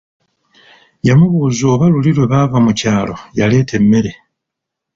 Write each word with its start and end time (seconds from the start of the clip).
Yamubuuza 1.07 1.63
oba 1.73 1.85
luli 1.93 2.11
lwe 2.15 2.25
baava 2.31 2.57
mu 2.65 2.71
kyalo 2.79 3.15
yaleeta 3.37 3.73
emmere. 3.79 4.11